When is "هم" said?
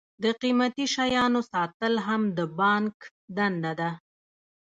2.07-2.21